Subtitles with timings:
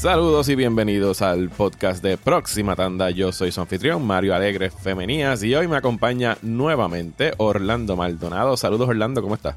[0.00, 3.10] Saludos y bienvenidos al podcast de Próxima Tanda.
[3.10, 8.56] Yo soy su anfitrión, Mario Alegre Femenías, y hoy me acompaña nuevamente Orlando Maldonado.
[8.56, 9.56] Saludos, Orlando, ¿cómo estás?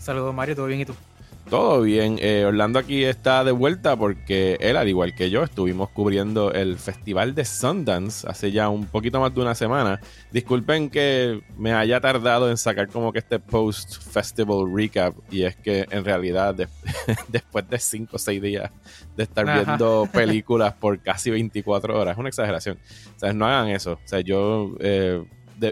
[0.00, 0.94] Saludos, Mario, ¿todo bien y tú?
[1.48, 2.18] Todo bien.
[2.20, 6.76] Eh, Orlando aquí está de vuelta porque él, al igual que yo, estuvimos cubriendo el
[6.76, 10.00] Festival de Sundance hace ya un poquito más de una semana.
[10.32, 15.86] Disculpen que me haya tardado en sacar como que este post-festival recap y es que
[15.88, 16.56] en realidad
[17.28, 18.72] después de 5 o 6 días
[19.16, 22.76] de estar viendo películas por casi 24 horas, es una exageración.
[23.14, 23.92] O sea, no hagan eso.
[23.92, 24.74] O sea, yo...
[24.80, 25.22] Eh,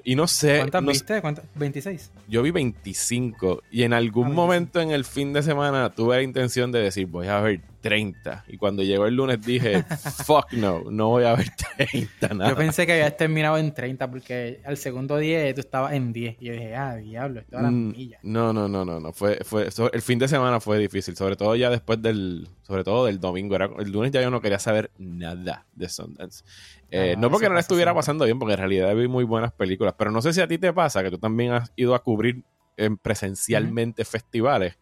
[0.05, 0.59] y no sé.
[0.59, 1.21] ¿Cuántas viste?
[1.21, 1.45] ¿Cuántas?
[1.59, 2.11] ¿26?
[2.29, 3.63] Yo vi 25.
[3.71, 7.07] Y en algún ah, momento en el fin de semana tuve la intención de decir,
[7.07, 8.45] voy a ver 30.
[8.49, 9.85] Y cuando llegó el lunes dije,
[10.25, 12.29] fuck no, no voy a ver 30.
[12.29, 12.51] Nada.
[12.51, 16.37] Yo pensé que habías terminado en 30 porque al segundo día tú estabas en 10.
[16.41, 17.95] Y yo dije, ah, diablo, esto era mm.
[18.23, 19.01] No, no, no, no.
[19.01, 19.13] no.
[19.13, 21.15] Fue, fue, el fin de semana fue difícil.
[21.15, 22.49] Sobre todo ya después del.
[22.63, 23.55] Sobre todo del domingo.
[23.55, 26.43] Era, el lunes ya yo no quería saber nada de Sundance.
[26.91, 29.95] Eh, no porque no le estuviera pasando bien, porque en realidad vi muy buenas películas.
[29.99, 32.45] Pero no sé si a ti te pasa que tú también has ido a cubrir
[32.79, 34.79] en presencialmente festivales.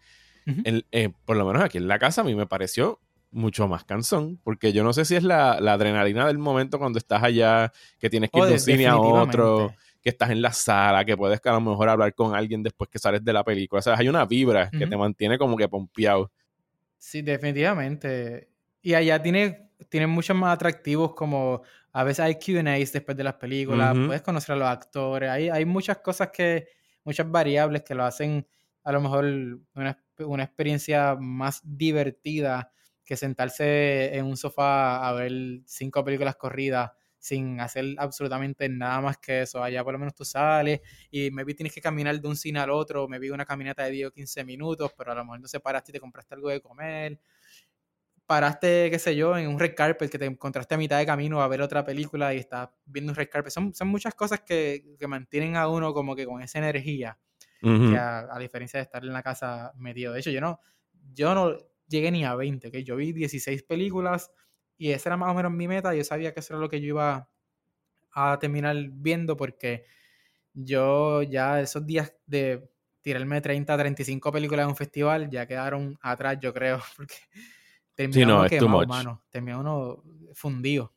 [0.46, 4.38] Eh, por lo menos aquí en la casa a mí me pareció mucho más cansón,
[4.44, 8.30] porque yo no sé si es la, adrenalina del momento cuando estás allá, que tienes
[8.30, 11.52] que ir de un cine a otro, que estás en la sala, que puedes a
[11.52, 13.78] lo mejor hablar con alguien después que sales de la película.
[13.78, 16.30] O sea, hay una vibra que te mantiene como que pompeado.
[16.98, 18.48] Sí, definitivamente.
[18.82, 23.34] Y allá tiene, tiene muchos más atractivos como a veces hay QAs después de las
[23.34, 26.66] películas, puedes conocer a los actores, hay, hay muchas cosas que,
[27.04, 28.46] muchas variables que lo hacen
[28.84, 29.24] a lo mejor
[29.74, 32.72] una, una experiencia más divertida
[33.04, 35.32] que sentarse en un sofá a ver
[35.66, 39.62] cinco películas corridas sin hacer absolutamente nada más que eso.
[39.62, 40.80] Allá por lo menos tú sales
[41.10, 43.92] y maybe tienes que caminar de un cine al otro, me vi una caminata de
[43.92, 46.48] 10 o 15 minutos, pero a lo mejor no se paraste y te compraste algo
[46.48, 47.20] de comer
[48.32, 51.42] paraste, qué sé yo, en un red carpet, que te encontraste a mitad de camino
[51.42, 53.52] a ver otra película y estás viendo un red carpet.
[53.52, 57.18] Son, son muchas cosas que, que, mantienen a uno como que con esa energía,
[57.62, 60.12] a, diferencia de estar en la casa metido.
[60.12, 60.60] De hecho, yo no,
[61.14, 61.56] yo no
[61.88, 64.32] llegué ni a 20, que yo vi 16 películas
[64.76, 65.94] y esa era más o menos mi meta.
[65.94, 67.28] Yo sabía que eso era lo que yo iba
[68.12, 69.84] a terminar viendo porque
[70.54, 76.38] yo ya esos días de tirarme 30, 35 películas en un festival ya quedaron atrás,
[76.40, 77.16] yo creo, porque
[78.12, 79.06] sí, no, much.
[79.30, 80.02] Termina uno
[80.34, 80.92] fundido.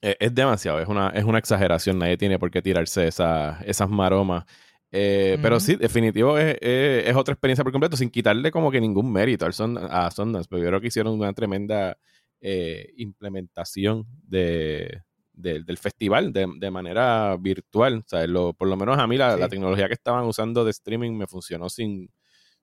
[0.00, 1.98] Es, es, demasiado, es una, es una exageración.
[1.98, 4.44] Nadie tiene por qué tirarse esa, esas maromas.
[4.90, 9.12] Eh, pero sí, definitivo es, es, otra experiencia por completo, sin quitarle como que ningún
[9.12, 9.52] mérito al
[9.90, 10.48] a Sundance.
[10.48, 11.98] Pero yo creo que hicieron una tremenda
[12.40, 17.98] eh, implementación de, del festival de, de, manera virtual.
[17.98, 20.70] O sea, lo, por lo menos a mí la, la, tecnología que estaban usando de
[20.70, 22.10] streaming me funcionó sin,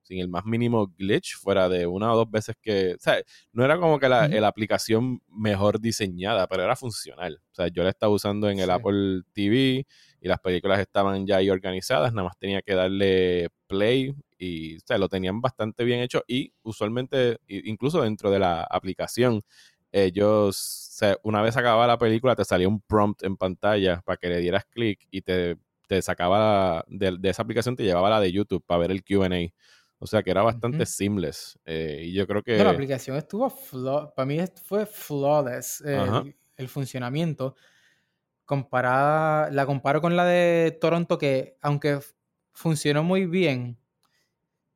[0.05, 3.21] sin el más mínimo glitch, fuera de una o dos veces que, o sea,
[3.51, 7.41] no era como que la, aplicación mejor diseñada, pero era funcional.
[7.51, 9.87] O sea, yo la estaba usando en el Apple TV
[10.25, 14.79] y las películas estaban ya ahí organizadas, nada más tenía que darle play y, o
[14.83, 19.43] sea, lo tenían bastante bien hecho y usualmente, incluso dentro de la aplicación,
[19.91, 24.17] ellos, o sea, una vez acababa la película, te salía un prompt en pantalla para
[24.17, 28.19] que le dieras clic y te, te sacaba de, de, esa aplicación, te llevaba la
[28.19, 29.29] de YouTube para ver el QA.
[29.99, 31.59] O sea que era bastante seamless.
[31.65, 32.57] Eh, y yo creo que.
[32.57, 33.53] la aplicación estuvo.
[34.15, 37.55] Para mí fue flawless el, funcionamiento.
[38.45, 39.49] Comparada.
[39.51, 41.99] La comparo con la de Toronto, que aunque
[42.53, 43.77] funcionó muy bien,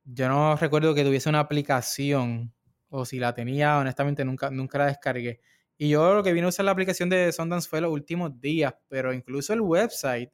[0.04, 2.52] yo no recuerdo que tuviese una aplicación.
[2.88, 5.40] O si la tenía, honestamente, nunca, nunca la descargué.
[5.78, 8.74] Y yo lo que vine a usar la aplicación de Sundance fue los últimos días,
[8.88, 10.30] pero incluso el website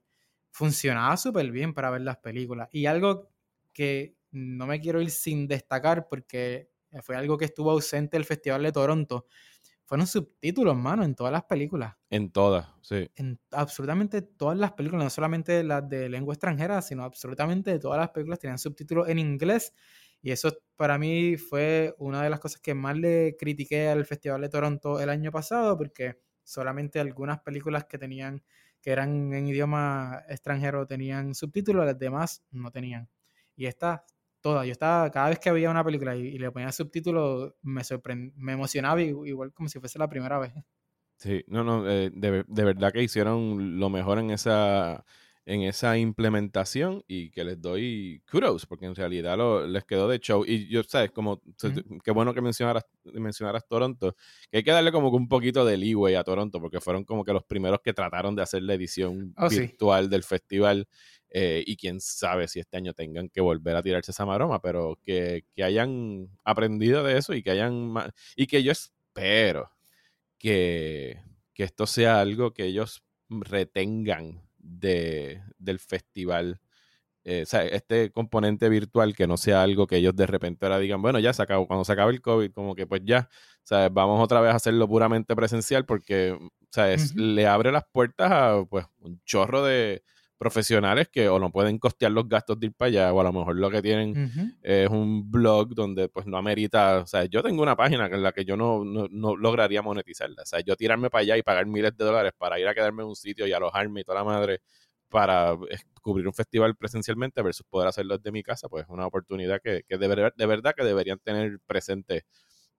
[0.50, 2.68] funcionaba súper bien para ver las películas.
[2.72, 3.30] Y algo
[3.72, 6.70] que no me quiero ir sin destacar porque
[7.03, 9.27] fue algo que estuvo ausente del Festival de Toronto.
[9.86, 11.94] Fueron subtítulos, mano, en todas las películas.
[12.10, 13.09] En todas, sí.
[13.15, 18.10] En absolutamente todas las películas, no solamente las de lengua extranjera, sino absolutamente todas las
[18.10, 19.72] películas tenían subtítulos en inglés.
[20.21, 24.42] Y eso para mí fue una de las cosas que más le critiqué al Festival
[24.42, 28.42] de Toronto el año pasado, porque solamente algunas películas que tenían,
[28.80, 33.09] que eran en idioma extranjero, tenían subtítulos, las demás no tenían.
[33.56, 33.66] Y
[34.36, 37.83] esta yo estaba, cada vez que veía una película y, le ponía subtítulos, me
[38.36, 40.53] me emocionaba igual como si fuese la primera vez.
[41.18, 45.03] Sí, no, no, eh, de, verdad que hicieron lo mejor en esa,
[45.47, 50.18] en esa implementación y que les doy kudos, porque en realidad lo, les quedó de
[50.18, 50.44] show.
[50.47, 51.41] Y yo, sabes, como,
[52.04, 52.84] qué bueno que mencionaras,
[53.15, 54.15] mencionaras Toronto,
[54.50, 57.24] que hay que darle como que un poquito de leeway a Toronto, porque fueron como
[57.24, 60.86] que los primeros que trataron de hacer la edición oh, virtual del festival.
[61.38, 64.98] Eh, y quién sabe si este año tengan que volver a tirarse esa maroma, pero
[65.03, 67.92] que, hayan aprendido de eso y que hayan
[68.36, 69.71] y que yo espero
[70.38, 71.21] que,
[71.53, 76.62] que esto sea algo que ellos retengan de, del festival.
[77.24, 80.78] Eh, o sea, este componente virtual que no sea algo que ellos de repente ahora
[80.78, 83.28] digan, bueno, ya se acabó, cuando se acabe el COVID, como que pues ya,
[83.71, 88.65] o vamos otra vez a hacerlo puramente presencial porque, o le abre las puertas a
[88.71, 90.03] pues un chorro de,
[90.38, 93.33] profesionales que o no pueden costear los gastos de ir para allá o a lo
[93.33, 97.62] mejor lo que tienen es un blog donde pues no amerita, o sea, yo tengo
[97.62, 101.22] una página en la que yo no, no, lograría monetizarla, o sea, yo tirarme para
[101.22, 104.00] allá y pagar miles de dólares para ir a quedarme en un sitio y alojarme
[104.00, 104.60] y toda la madre
[105.09, 105.56] para
[106.03, 109.82] cubrir un festival presencialmente versus poder hacerlo desde mi casa, pues es una oportunidad que,
[109.89, 112.24] que de, de verdad que deberían tener presente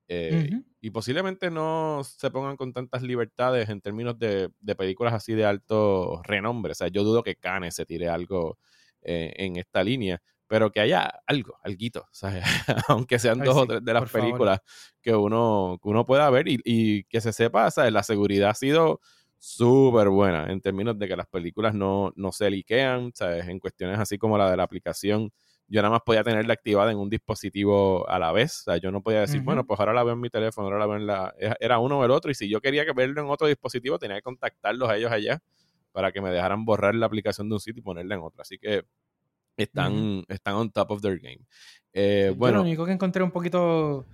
[0.08, 5.46] eh, y posiblemente no se pongan con tantas libertades en términos de, películas así de
[5.46, 6.72] alto renombre.
[6.72, 8.58] O sea, yo dudo que Cannes se tire algo
[9.02, 12.08] eh, en esta línea, pero que haya algo, alguito,
[12.88, 14.60] aunque sean dos o tres de las películas
[15.02, 17.92] que uno, uno pueda ver y, que se sepa, ¿sabes?
[17.92, 19.02] la seguridad ha sido
[19.40, 23.48] súper buena en términos de que las películas no, no se liquean, ¿sabes?
[23.48, 25.32] en cuestiones así como la de la aplicación
[25.68, 28.62] yo nada más podía tenerla activada en un dispositivo a la vez.
[28.62, 30.80] O sea, yo no podía decir, bueno, pues ahora la veo en mi teléfono, ahora
[30.80, 31.36] la veo en la...
[31.60, 34.16] Era uno o el otro, y si yo quería que verlo en otro dispositivo, tenía
[34.18, 35.42] que contactarlos a ellos allá
[35.92, 38.42] para que me dejaran borrar la aplicación de un sitio y ponerla en otro.
[38.42, 38.86] Así que
[39.58, 41.40] están, están on top of their game.
[41.92, 44.08] Eh, bueno, lo único que encontré un poquito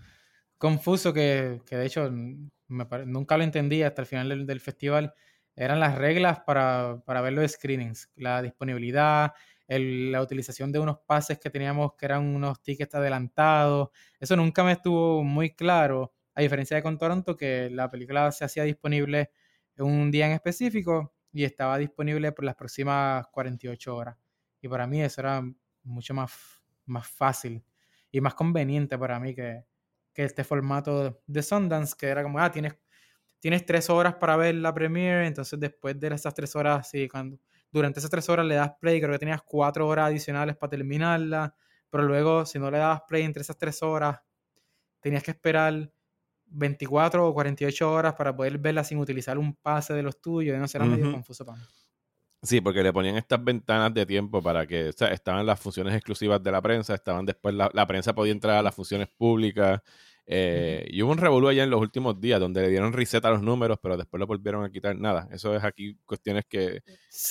[0.58, 5.14] confuso, que, que de hecho nunca lo entendí hasta el final del, del festival,
[5.56, 9.34] eran las reglas para, para ver los screenings, la disponibilidad,
[9.68, 13.89] la utilización de unos pases que teníamos que eran unos tickets adelantados.
[14.19, 18.45] Eso nunca me estuvo muy claro, a diferencia de con Toronto, que la película se
[18.45, 19.31] hacía disponible
[19.77, 24.18] un día en específico y estaba disponible por las próximas 48 horas.
[24.62, 25.42] Y para mí eso era
[25.83, 26.31] mucho más,
[26.86, 27.63] más fácil
[28.12, 29.63] y más conveniente para mí que,
[30.13, 32.75] que este formato de Sundance, que era como, ah, tienes,
[33.39, 37.39] tienes tres horas para ver la premiere, entonces después de esas tres horas, sí, cuando
[37.74, 41.56] durante esas tres horas le das play, creo que tenías cuatro horas adicionales para terminarla,
[41.90, 44.20] pero luego si no le dabas play entre esas tres horas,
[45.00, 45.92] tenías que esperar
[46.46, 50.60] 24 o 48 horas para poder verla sin utilizar un pase de los tuyos, y
[50.60, 51.66] no será medio confuso para mí.
[52.44, 55.96] Sí, porque le ponían estas ventanas de tiempo para que, o sea, estaban las funciones
[55.96, 59.81] exclusivas de la prensa, estaban después, la, la prensa podía entrar a las funciones públicas,
[60.25, 63.30] eh, y hubo un revolú allá en los últimos días donde le dieron reset a
[63.30, 64.96] los números, pero después lo volvieron a quitar.
[64.96, 66.81] Nada, eso es aquí cuestiones que,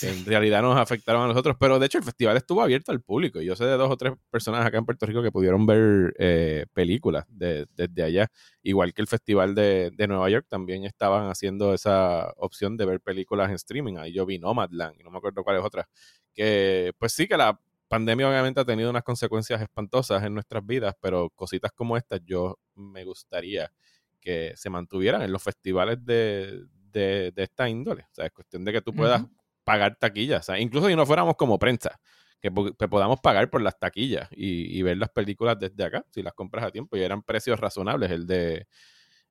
[0.03, 1.56] en realidad nos afectaron a nosotros.
[1.59, 3.41] Pero de hecho, el festival estuvo abierto al público.
[3.41, 6.15] Y yo sé de dos o tres personas acá en Puerto Rico que pudieron ver
[6.19, 8.31] eh, películas desde allá.
[8.62, 13.00] Igual que el festival de, de, Nueva York también estaban haciendo esa opción de ver
[13.00, 13.97] películas en streaming.
[13.97, 15.87] Ahí yo vi Nomadland y no me acuerdo cuáles otras.
[16.35, 17.59] Que pues sí que la
[17.93, 22.59] pandemia obviamente ha tenido unas consecuencias espantosas en nuestras vidas, pero cositas como estas yo
[22.75, 23.71] me gustaría
[24.19, 28.05] que se mantuvieran en los festivales de, de, esta índole.
[28.05, 29.23] O sea, es cuestión de que tú puedas
[29.62, 30.41] pagar taquillas.
[30.41, 32.00] O sea, incluso si no fuéramos como prensa,
[32.41, 36.33] que, podamos pagar por las taquillas y, y, ver las películas desde acá, si las
[36.33, 36.97] compras a tiempo.
[36.97, 38.11] Y eran precios razonables.
[38.11, 38.69] El de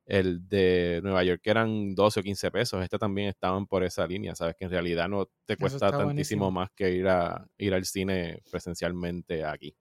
[0.06, 4.34] el de Nueva York eran 12 o 15 pesos, este también estaban por esa línea,
[4.34, 8.42] sabes que en realidad no te cuesta tantísimo más que ir a ir al cine
[8.50, 9.74] presencialmente aquí.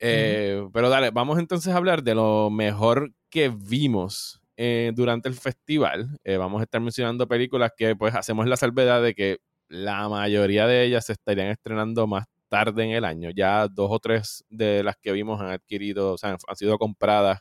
[0.00, 5.34] Eh, pero dale, vamos entonces a hablar de lo mejor que vimos eh, durante el
[5.34, 6.18] festival.
[6.24, 10.66] Eh, vamos a estar mencionando películas que pues hacemos la salvedad de que la mayoría
[10.66, 13.30] de ellas se estarían estrenando más tarde en el año.
[13.30, 17.40] Ya dos o tres de las que vimos han adquirido, o sea, han sido compradas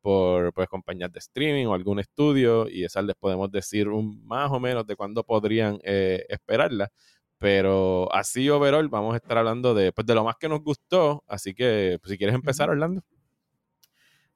[0.00, 4.50] por pues, compañías de streaming o algún estudio y esas les podemos decir un, más
[4.50, 6.90] o menos de cuándo podrían eh, esperarla.
[7.38, 11.22] Pero así overall vamos a estar hablando de, pues, de lo más que nos gustó.
[11.26, 13.02] Así que pues, si quieres empezar, Orlando.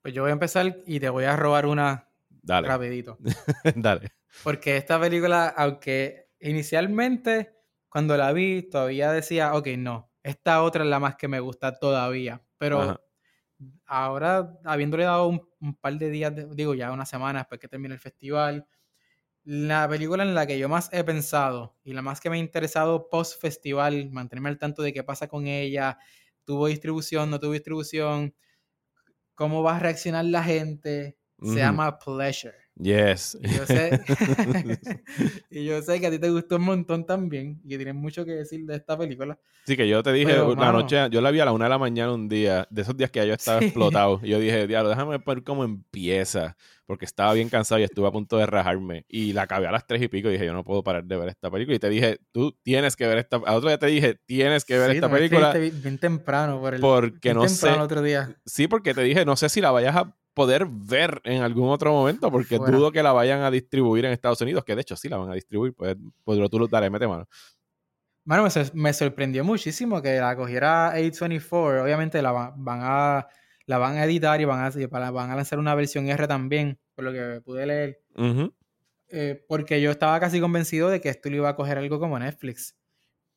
[0.01, 2.69] Pues yo voy a empezar y te voy a robar una Dale.
[2.69, 3.19] rapidito.
[3.77, 4.13] Dale.
[4.43, 7.55] Porque esta película, aunque inicialmente
[7.89, 11.79] cuando la vi todavía decía, ok, no, esta otra es la más que me gusta
[11.79, 12.43] todavía.
[12.57, 12.99] Pero
[13.87, 18.01] ahora, habiéndole dado un, par de días, digo ya una semana después que termine el
[18.01, 18.67] festival,
[19.45, 22.39] la película en la que yo más he pensado y la más que me ha
[22.41, 25.99] interesado post festival, mantenerme al tanto de qué pasa con ella,
[26.45, 28.35] tuvo distribución, no tuvo distribución,
[29.35, 32.62] cómo va a reaccionar la gente, se llama Pleasure.
[32.81, 33.37] Yes.
[33.41, 34.01] Y yo, sé,
[35.51, 38.25] y yo sé que a ti te gustó un montón también y que tienes mucho
[38.25, 39.39] que decir de esta película.
[39.67, 41.79] Sí, que yo te dije una noche, yo la vi a la una de la
[41.79, 44.21] mañana un día, de esos días que yo estaba explotado.
[44.23, 48.11] Y yo dije, diablo, déjame ver cómo empieza, porque estaba bien cansado y estuve a
[48.11, 49.05] punto de rajarme.
[49.09, 51.17] Y la acabé a las tres y pico y dije, yo no puedo parar de
[51.17, 51.77] ver esta película.
[51.77, 53.37] Y te dije, tú tienes que ver esta.
[53.37, 55.53] Al otro día te dije, tienes que ver esta película.
[55.53, 57.71] Bien temprano, por el, porque no sé.
[57.71, 58.35] otro día.
[58.47, 61.93] Sí, porque te dije, no sé si la vayas a poder ver en algún otro
[61.93, 65.09] momento, porque dudo que la vayan a distribuir en Estados Unidos, que de hecho sí
[65.09, 67.29] la van a distribuir, pues, pues tú lo daré, mete mano.
[68.25, 71.83] Bueno, me, sorprendió muchísimo que la cogiera A24.
[71.83, 73.27] Obviamente la van a
[73.67, 77.05] la van a editar y van a, van a lanzar una versión R también, por
[77.05, 78.03] lo que pude leer.
[79.09, 82.19] Eh, porque yo estaba casi convencido de que esto lo iba a coger algo como
[82.19, 82.77] Netflix.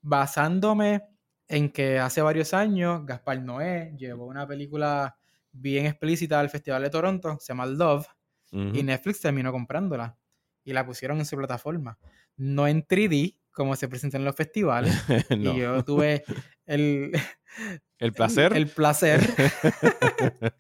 [0.02, 1.02] Basándome
[1.48, 5.18] en que hace varios años Gaspar Noé llevó una película
[5.56, 8.08] bien explícita al Festival de Toronto, se llama Love,
[8.52, 10.18] y Netflix terminó comprándola
[10.64, 11.98] y la pusieron en su plataforma.
[12.38, 14.94] No en 3D, como se presenta en los festivales.
[15.30, 16.24] Y yo tuve
[16.66, 17.12] el,
[18.00, 18.56] el placer.
[18.56, 19.22] El, placer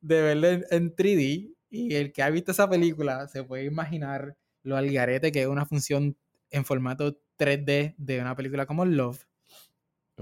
[0.00, 1.54] de verla en, 3D.
[1.70, 5.66] Y el que ha visto esa película se puede imaginar lo algarete que es una
[5.66, 6.16] función
[6.50, 9.27] en formato 3D de una película como Love.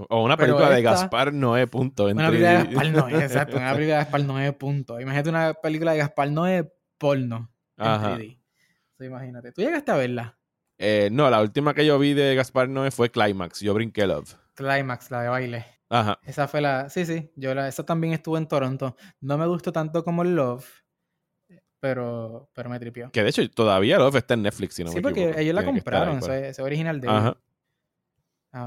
[0.09, 2.07] O una película de Gaspar Noé, punto.
[2.07, 3.57] una película de Gaspar Noé, exacto.
[3.57, 5.01] Una película de Gaspar Noé, punto.
[5.01, 8.39] Imagínate una película de Gaspar Noé porno en 3D.
[9.01, 9.53] imagínate.
[9.53, 10.39] ¿Tú llegaste a verla?
[10.79, 13.61] Eh, no, la última que yo vi de Gaspar Noé fue Climax.
[13.61, 14.35] Yo brinqué Love.
[14.55, 15.67] Climax, la de baile.
[15.89, 16.19] Ajá.
[16.25, 16.91] Esa fue la.
[16.91, 17.31] Sí, sí.
[17.37, 17.69] Yo la...
[17.69, 18.97] Esa también estuvo en Toronto.
[19.21, 20.67] No me gustó tanto como Love.
[21.81, 23.11] Pero, pero me tripió.
[23.13, 26.19] Que de hecho todavía Love está en Netflix, si no Sí, porque ellos la compraron,
[26.19, 27.37] ese original de Ajá.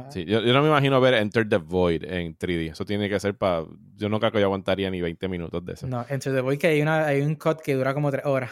[0.09, 2.71] Sí, yo, no me imagino ver Enter the Void en 3D.
[2.71, 3.65] Eso tiene que ser para.
[3.95, 5.87] Yo no creo que yo aguantaría ni 20 minutos de eso.
[5.87, 8.51] No, Enter the Void que hay, una, hay un cut que dura como 3 horas.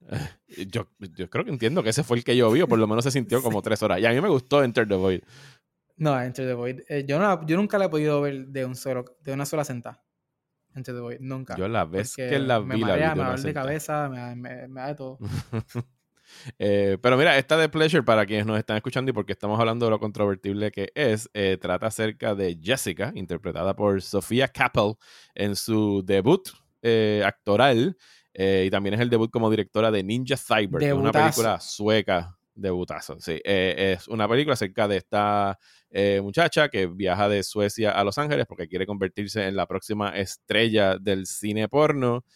[0.68, 2.86] yo, yo creo que entiendo que ese fue el que yo vi, o por lo
[2.86, 4.00] menos se sintió como 3 horas.
[4.00, 5.20] Y a mí me gustó Enter the Void.
[5.96, 6.80] No, Enter the Void.
[6.88, 9.64] Eh, yo, no, yo nunca la he podido ver de, un solo, de una sola
[9.64, 10.02] sentada.
[10.74, 11.56] Enter the Void, nunca.
[11.56, 13.20] Yo la vez que la vi, me la vi.
[13.20, 15.18] Me de cabeza, me, me, me da de todo.
[16.58, 19.86] Eh, pero mira, esta de Pleasure, para quienes nos están escuchando y porque estamos hablando
[19.86, 24.94] de lo controvertible que es, eh, trata acerca de Jessica, interpretada por Sofía Kappel
[25.34, 26.48] en su debut
[26.82, 27.96] eh, actoral.
[28.34, 32.36] y también es el debut como directora de Ninja Cyber, una película sueca.
[32.54, 33.40] Debutazo, sí.
[33.42, 35.58] es una película acerca de esta
[36.20, 40.98] muchacha que viaja de Suecia a Los Ángeles porque quiere convertirse en la próxima estrella
[40.98, 42.26] del cine porno.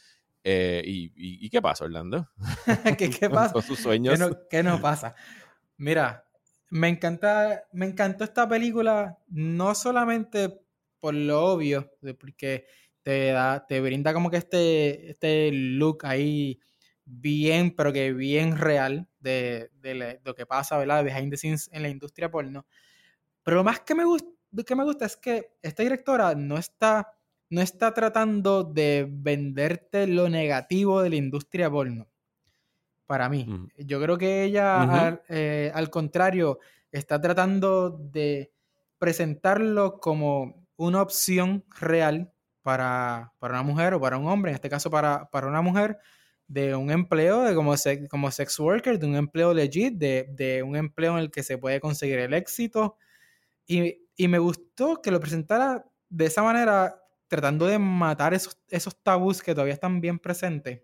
[0.49, 2.31] Eh, y, qué pasa, Orlando?
[2.97, 3.53] ¿Qué, ¿Qué, pasa?
[3.53, 4.17] Con sus sueños.
[4.49, 5.17] ¿Qué no, pasa?
[5.77, 6.25] Mira,
[6.71, 10.61] me encanta, me encantó esta película no solamente
[11.01, 12.67] por lo obvio, porque
[13.03, 16.61] te da, te brinda como que este, este look ahí
[17.05, 21.03] bien, pero que bien real de, de, lo que pasa, ¿verdad?
[21.03, 22.67] Behind the scenes en la industria porno.
[23.43, 24.05] Pero lo más que me,
[24.65, 27.16] que me gusta es que esta directora no está
[27.49, 32.09] no está tratando de venderte lo negativo de la industria porno.
[33.07, 33.47] Para mí.
[33.79, 36.59] Yo creo que ella, eh, al, contrario,
[36.91, 38.53] está tratando de
[38.99, 44.91] presentarlo como una opción real para, una mujer o para un hombre, en este caso
[44.91, 45.99] para, una mujer,
[46.49, 47.75] de un empleo de como,
[48.11, 51.79] como sex worker, de un empleo legit, de, un empleo en el que se puede
[51.79, 52.97] conseguir el éxito.
[53.69, 59.03] Y, y me gustó que lo presentara de esa manera tratando de matar esos, esos
[59.03, 60.83] tabús que todavía están bien presentes.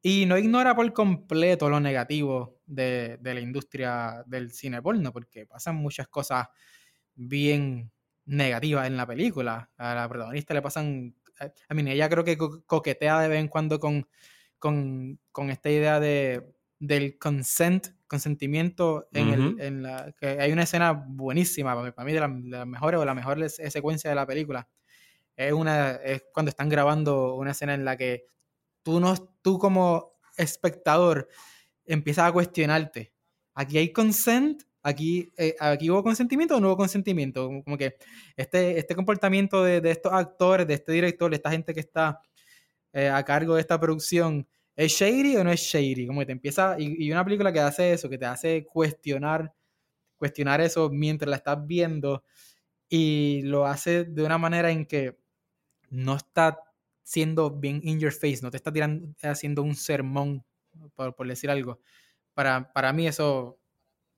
[0.00, 5.76] Y no ignora por completo lo negativo de, la industria del cine porno, porque pasan
[5.76, 6.46] muchas cosas
[7.14, 7.90] bien
[8.24, 9.70] negativas en la película.
[9.76, 11.14] A la protagonista le pasan.
[11.68, 14.06] A mí, ella creo que coquetea de vez en cuando con,
[14.58, 15.18] con,
[15.50, 20.12] esta idea de, del consent, consentimiento en, el, en la.
[20.12, 24.10] Que hay una escena buenísima, para mí de las la mejores o la mejor secuencia
[24.10, 24.68] de la película,
[25.38, 26.00] es, una,
[26.32, 28.26] cuando están grabando una escena en la que
[28.82, 31.28] tú, no, tú como espectador
[31.86, 33.12] empiezas a cuestionarte.
[33.54, 37.48] Aquí hay consent, aquí, eh, aquí hubo consentimiento o no hubo consentimiento.
[37.64, 37.96] Como que
[38.36, 42.20] este, este comportamiento de, de estos actores, de este director, de esta gente que está
[42.92, 46.06] eh, a cargo de esta producción, ¿es shady o no es shady?
[46.06, 49.52] Como que te empieza, y, y, una película que hace eso, que te hace cuestionar,
[50.16, 52.24] cuestionar eso mientras la estás viendo,
[52.88, 55.18] y lo hace de una manera en que
[55.90, 56.58] no está
[57.02, 60.44] siendo bien in your face, no te está tirando, haciendo un sermón,
[60.94, 61.80] por, decir algo.
[62.34, 63.58] Para, para mí eso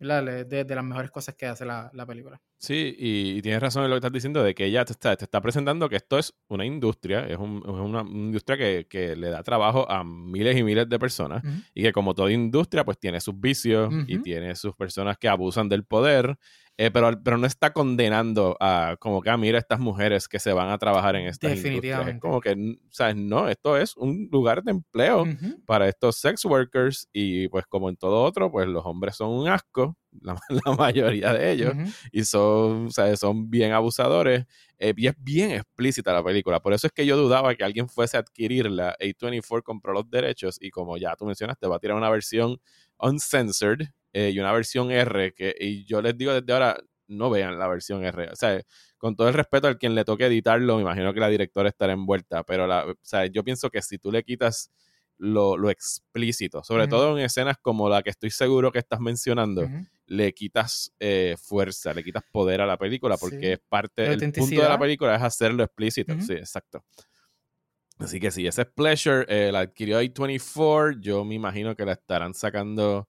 [0.00, 2.40] es de, las mejores cosas que hace la, película.
[2.58, 5.24] Sí, y, tienes razón en lo que estás diciendo, de que ella te está, te
[5.24, 10.02] está presentando que esto es una industria, es, una, industria que, le da trabajo a
[10.02, 11.42] miles y miles de personas,
[11.74, 15.68] y que como toda industria, pues tiene sus vicios y tiene sus personas que abusan
[15.68, 16.38] del poder,
[16.80, 20.54] eh, pero, pero no está condenando a como que, ah, mira estas mujeres que se
[20.54, 22.18] van a trabajar en esta Definitivamente.
[22.18, 23.16] Como que, ¿sabes?
[23.16, 25.26] No, esto es un lugar de empleo
[25.66, 29.48] para estos sex workers y pues como en todo otro, pues los hombres son un
[29.48, 30.38] asco, la,
[30.78, 31.74] mayoría de ellos,
[32.12, 33.20] y son, ¿sabes?
[33.20, 34.46] son bien abusadores.
[34.78, 36.60] Eh, y es bien explícita la película.
[36.60, 38.96] Por eso es que yo dudaba que alguien fuese a adquirirla.
[38.98, 42.58] A24 compró los derechos y como ya tú mencionaste, va a tirar una versión
[42.98, 43.80] uncensored
[44.12, 47.68] eh, y una versión R, que y yo les digo desde ahora, no vean la
[47.68, 48.28] versión R.
[48.30, 48.60] O sea,
[48.98, 51.92] con todo el respeto al quien le toque editarlo, me imagino que la directora estará
[51.92, 54.70] envuelta, pero la, o sea, yo pienso que si tú le quitas
[55.18, 59.68] lo, lo explícito, sobre todo en escenas como la que estoy seguro que estás mencionando,
[60.06, 64.62] le quitas eh, fuerza, le quitas poder a la película, porque es parte, del punto
[64.62, 66.18] de la película es hacerlo explícito.
[66.20, 66.84] Sí, exacto.
[67.98, 71.92] Así que sí, ese es Pleasure, eh, la adquirió A24, yo me imagino que la
[71.92, 73.08] estarán sacando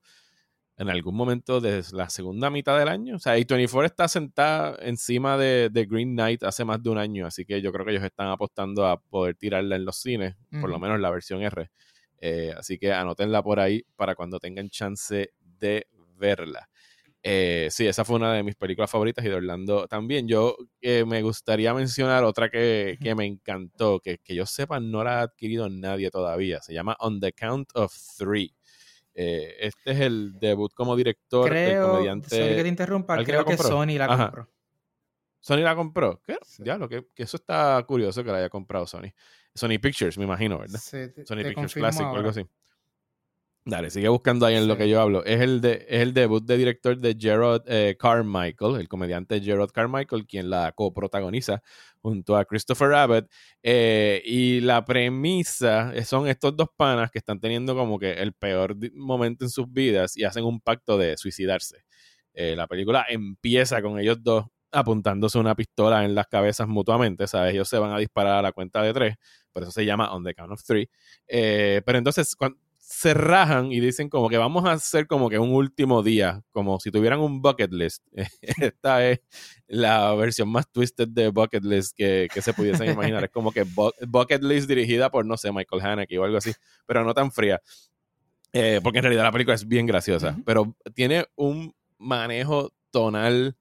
[0.81, 3.17] en algún momento de la segunda mitad del año.
[3.17, 7.45] O sea, A24 está sentada encima de, Green Knight hace más de un año, así
[7.45, 10.79] que yo creo que ellos están apostando a poder tirarla en los cines, por lo
[10.79, 11.69] menos la versión R.
[12.17, 15.85] Eh, así que anótenla por ahí para cuando tengan chance de
[16.17, 16.67] verla.
[17.21, 20.27] Eh, sí, esa fue una de mis películas favoritas y de Orlando también.
[20.27, 25.19] Yo eh, me gustaría mencionar otra que, me encantó, que, que yo sepa no la
[25.19, 26.59] ha adquirido nadie todavía.
[26.63, 28.55] Se llama On the Count of Three.
[29.13, 32.29] Eh, este es el debut como director creo, del comediante.
[32.29, 34.49] Sorry que te interrumpa, creo que, Sony la compró.
[35.39, 36.21] ¿Sony la compró?
[36.25, 36.37] ¿Qué?
[36.59, 39.11] Ya, lo que, eso está curioso que la haya comprado Sony.
[39.53, 40.79] Sony Pictures, me imagino, ¿verdad?
[40.79, 42.45] Sony Pictures Classic o algo así.
[43.63, 45.23] Dale, sigue buscando ahí en lo que yo hablo.
[45.23, 49.69] Es el, de, es el debut de director de Gerard eh, Carmichael, el comediante Gerard
[49.69, 51.61] Carmichael, quien la coprotagoniza
[52.01, 53.29] junto a Christopher Abbott.
[53.61, 58.75] Eh, y la premisa son estos dos panas que están teniendo como que el peor
[58.95, 61.83] momento en sus vidas y hacen un pacto de suicidarse.
[62.33, 67.53] Eh, la película empieza con ellos dos apuntándose una pistola en las cabezas mutuamente, ¿sabes?
[67.53, 69.15] Ellos se van a disparar a la cuenta de tres,
[69.53, 70.89] por eso se llama On the Count of Three.
[71.27, 72.57] pero entonces, cuando
[72.91, 76.77] se rajan y dicen como que vamos a hacer como que un último día, como
[76.77, 78.05] si tuvieran un bucket list.
[78.41, 79.21] Esta es
[79.67, 83.23] la versión más twisted de bucket list que, se pudiesen imaginar.
[83.23, 83.65] Es como que
[84.05, 86.51] bucket list dirigida por, no sé, Michael Haneke o algo así,
[86.85, 87.61] pero no tan fría.
[88.51, 93.55] Eh, porque en realidad la película es bien graciosa, pero tiene un manejo tonal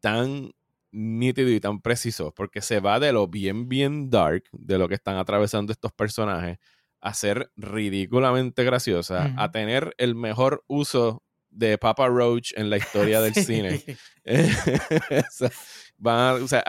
[0.00, 0.50] tan
[0.90, 4.94] nítido y tan preciso, porque se va de lo bien, bien dark, de lo que
[4.96, 6.58] están atravesando estos personajes,
[7.00, 11.22] a ser ridículamente graciosa, a tener el mejor uso
[11.56, 13.82] de Papa Roach en la historia del cine.
[15.96, 16.62] van o sea,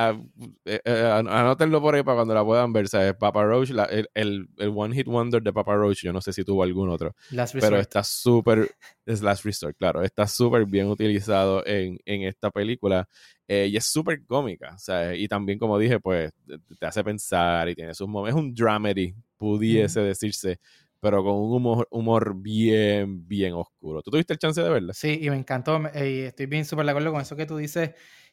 [0.66, 2.88] eh, eh, anótenlo por ahí para cuando la puedan ver.
[2.88, 3.14] ¿sabes?
[3.16, 3.72] Papa Roach,
[4.14, 7.16] el, One Hit Wonder de Papa Roach, yo no sé si tuvo algún otro.
[7.60, 8.72] pero está súper,
[9.06, 13.08] es Last Resort, claro, está súper bien utilizado en, esta película.
[13.50, 14.76] Eh, y es súper cómica,
[15.16, 16.32] Y también, como dije, pues
[16.80, 18.38] te hace pensar y tiene sus momentos.
[18.38, 20.60] Es un dramedy, pudiese decirse,
[21.00, 24.02] pero con un humor, humor, bien, bien oscuro.
[24.02, 24.94] ¿Tú tuviste el chance de verla?
[24.94, 25.80] Sí, y me encantó.
[25.96, 27.92] Y estoy bien súper de acuerdo con eso que tú dices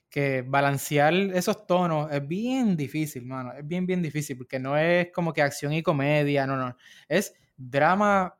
[0.08, 3.52] que balancear esos tonos es bien difícil, mano.
[3.52, 6.76] Es bien, bien difícil, porque no es como que acción y comedia, no, no.
[7.08, 8.38] Es drama,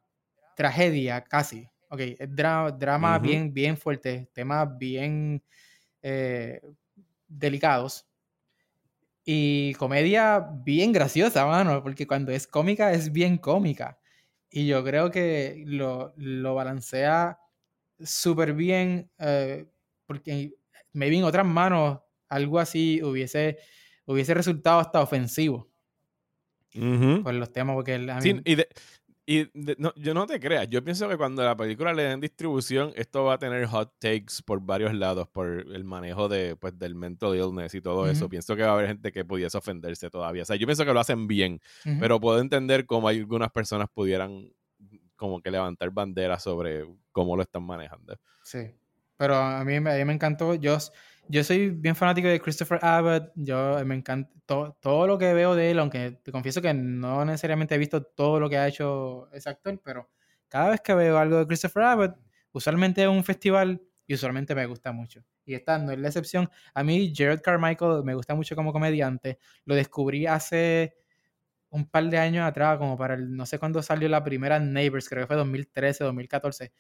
[0.56, 1.68] tragedia, casi.
[1.88, 5.42] Ok, es drama bien, bien fuerte, temas bien
[6.02, 6.60] eh,
[7.28, 8.06] delicados.
[9.24, 13.98] Y comedia bien graciosa, mano, porque cuando es cómica es bien cómica.
[14.50, 16.14] Y yo creo que lo,
[16.54, 17.38] balancea
[17.98, 19.66] súper bien, eh,
[20.06, 20.54] porque
[20.92, 23.58] maybe en otras manos algo así hubiese,
[24.04, 25.70] hubiese resultado hasta ofensivo.
[26.72, 27.98] Por los temas, porque...
[28.20, 28.56] sí, y,
[29.26, 32.92] y no, yo no te creas, yo pienso que cuando la película le den distribución,
[32.94, 36.94] esto va a tener hot takes por varios lados, por el manejo de, pues, del
[36.94, 38.28] mental illness y todo eso.
[38.28, 40.42] Pienso que va a haber gente que pudiese ofenderse todavía.
[40.42, 41.60] O sea, yo pienso que lo hacen bien,
[42.00, 44.52] pero puedo entender cómo algunas personas pudieran
[45.16, 48.18] como que levantar banderas sobre cómo lo están manejando.
[48.42, 48.74] Sí.
[49.16, 50.54] Pero a mí, a mí me encantó.
[50.54, 50.76] Yo,
[51.28, 53.32] yo soy bien fanático de Christopher Abbott.
[53.34, 54.30] Yo me encanta
[54.80, 58.40] todo lo que veo de él, aunque te confieso que no necesariamente he visto todo
[58.40, 60.10] lo que ha hecho ese actor, pero
[60.48, 62.16] cada vez que veo algo de Christopher Abbott,
[62.52, 65.24] usualmente es un festival y usualmente me gusta mucho.
[65.46, 66.50] Y esta no es la excepción.
[66.74, 69.38] A mí, Jared Carmichael me gusta mucho como comediante.
[69.64, 70.94] Lo descubrí hace
[71.70, 75.08] un par de años atrás, como para el, no sé cuándo salió la primera Neighbors,
[75.08, 76.72] creo que fue 2013, 2014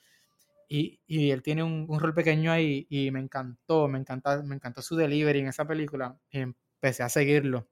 [0.68, 1.00] y,
[1.30, 5.40] él tiene un, rol pequeño ahí y me encantó, me, encanta, me encantó su delivery
[5.40, 7.68] en esa película y empecé a seguirlo.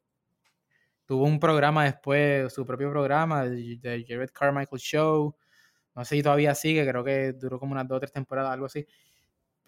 [1.07, 5.37] Tuvo un programa después, su propio programa, de, Jared Carmichael Show.
[5.95, 8.67] No sé si todavía sigue, creo que duró como unas dos o tres temporadas, algo
[8.67, 8.87] así.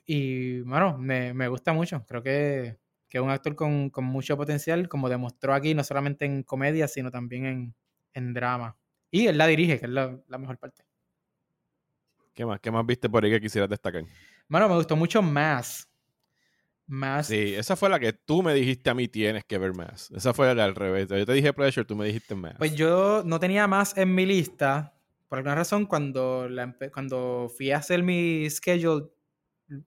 [0.07, 2.05] Y bueno, me, me gusta mucho.
[2.07, 2.79] Creo que,
[3.11, 7.47] es un actor con, mucho potencial, como demostró aquí, no solamente en comedia, sino también
[7.47, 7.75] en,
[8.13, 8.77] en drama.
[9.11, 10.85] Y él la dirige, que es la, mejor parte.
[12.35, 12.61] ¿Qué más?
[12.61, 14.05] ¿Qué más viste por ahí que quisieras destacar?
[14.49, 15.88] Bueno, me gustó mucho más.
[16.87, 17.29] Más.
[17.29, 20.11] Sí, esa fue la que tú me dijiste a mí tienes que ver más.
[20.11, 21.09] Esa fue la al revés.
[21.09, 22.57] Yo te dije Pleasure, tú me dijiste más.
[22.59, 24.94] Pues yo no tenía más en mi lista.
[25.29, 29.07] Por alguna razón, cuando, la, cuando fui a hacer mi schedule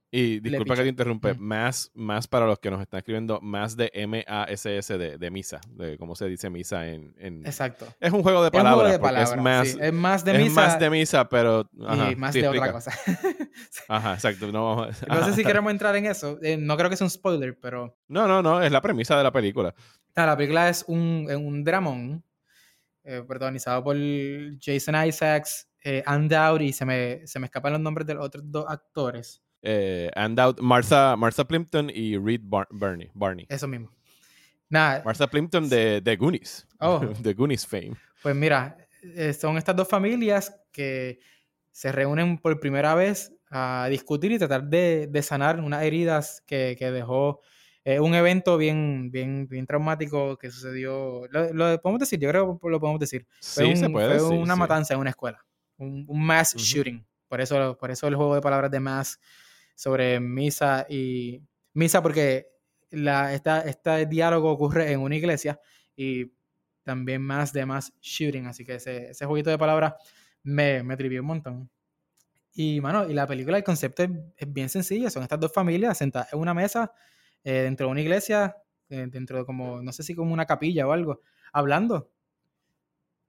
[0.10, 3.92] y disculpa que te interrumpe, más, más para los que nos están escribiendo, más de
[3.94, 7.86] M-A-S-S de, de, misa, de cómo se dice misa en, en, Exacto.
[8.00, 8.94] Es un juego de palabras.
[8.94, 10.62] Es, más, es más de es misa.
[10.62, 11.70] más de misa, pero.
[12.10, 12.92] y más de otra cosa.
[13.88, 14.52] ajá, exacto.
[14.52, 16.40] No, no sé si queremos entrar en eso.
[16.42, 17.96] Eh, no creo que sea un spoiler, pero.
[18.08, 19.76] No, no, no, es la premisa de la película.
[20.16, 22.24] la película es un, un dramón
[23.04, 23.96] eh, protagonizado por
[24.60, 26.28] Jason Isaacs, eh, Anne
[26.62, 30.60] y se me, se me escapan los nombres de los otros dos actores eh, out
[30.62, 33.46] Martha, Martha Plimpton y Reed Barney, Barney.
[33.50, 33.92] Eso mismo.
[34.70, 35.02] Nada.
[35.04, 36.68] Martha Plimpton de, de Goonies.
[36.80, 37.00] Oh.
[37.20, 37.96] de Goonies fame.
[38.22, 41.20] Pues mira, eh, son estas dos familias que
[41.72, 46.76] se reúnen por primera vez a discutir y tratar de, de sanar unas heridas que,
[46.78, 47.42] que dejó
[47.86, 51.22] eh, un evento bien, bien, bien traumático que sucedió.
[51.30, 53.26] Lo, podemos decir, yo creo que lo podemos decir.
[53.40, 54.20] Sí, se puede.
[54.20, 55.46] Fue una matanza en una escuela.
[55.78, 57.06] Un, un mass shooting.
[57.30, 59.20] Por eso, por eso el juego de palabras de mass
[59.78, 62.48] sobre misa y misa porque
[62.90, 65.60] la, esta, este diálogo ocurre en una iglesia
[65.96, 66.34] y
[66.82, 69.94] también más de más shooting, así que ese, ese jueguito de palabras
[70.42, 71.70] me, me trivió un montón.
[72.54, 74.10] Y, mano, y la película, el concepto es,
[74.48, 76.92] bien sencillo, son estas dos familias sentadas en una mesa
[77.44, 78.58] eh, dentro de una iglesia,
[78.90, 81.22] eh, dentro de como, no sé si como una capilla o algo,
[81.54, 82.10] hablando,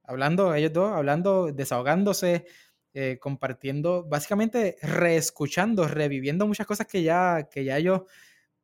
[0.05, 2.47] hablando, ellos dos, hablando, desahogándose,
[2.95, 8.03] eh, compartiendo, básicamente reescuchando, reviviendo muchas cosas que ya, que ya ellos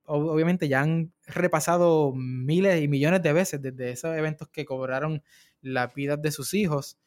[0.06, 5.22] obviamente ya han repasado miles y millones de veces desde esos eventos que cobraron
[5.62, 6.98] la vida de sus hijos.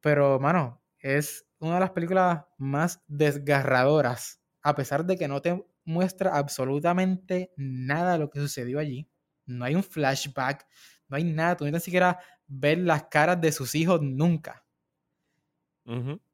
[0.00, 5.64] Pero, mano, es una de las películas más desgarradoras, a pesar de que no te
[5.84, 9.08] muestra absolutamente nada de lo que sucedió allí.
[9.46, 10.66] No hay un flashback,
[11.08, 14.65] no hay nada, tú ni siquiera ver las caras de sus hijos nunca.